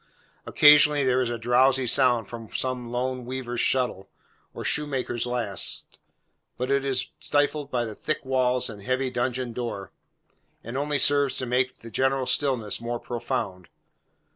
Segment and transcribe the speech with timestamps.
[0.47, 4.09] Occasionally, there is a drowsy sound from some lone weaver's shuttle,
[4.51, 5.99] or shoemaker's last,
[6.57, 9.91] but it is stifled by the thick walls and heavy dungeon door,
[10.63, 13.69] and only serves to make the general stillness more profound.